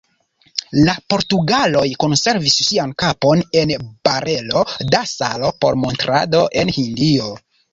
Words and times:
La 0.85 0.93
portugaloj 1.13 1.83
konservis 2.03 2.57
sian 2.69 2.95
kapon 3.03 3.45
en 3.61 3.75
barelo 4.09 4.65
da 4.95 5.03
salo 5.15 5.53
por 5.63 5.79
montrado 5.85 6.43
en 6.65 6.75
Hindio. 6.81 7.31